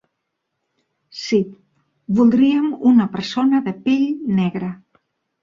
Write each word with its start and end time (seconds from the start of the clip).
Sí, 1.23 1.37
voldríem 2.21 2.73
una 2.93 3.07
persona 3.19 3.61
de 3.69 3.75
pell 3.85 4.09
negra. 4.41 4.73